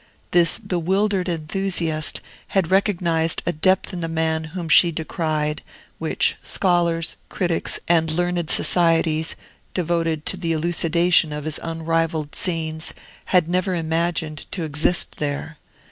This 0.31 0.57
bewildered 0.57 1.29
enthusiast 1.29 2.21
had 2.47 2.71
recognized 2.71 3.43
a 3.45 3.51
depth 3.53 3.93
in 3.93 3.99
the 4.01 4.07
man 4.07 4.45
whom 4.45 4.67
she 4.67 4.91
decried, 4.91 5.61
which 5.99 6.37
scholars, 6.41 7.17
critics, 7.29 7.79
and 7.87 8.09
learned 8.09 8.49
societies, 8.49 9.35
devoted 9.75 10.25
to 10.25 10.37
the 10.37 10.53
elucidation 10.53 11.31
of 11.31 11.43
his 11.45 11.59
unrivalled 11.61 12.33
scenes, 12.33 12.95
had 13.25 13.47
never 13.47 13.75
imagined 13.75 14.47
to 14.49 14.63
exist 14.63 15.17
there. 15.17 15.59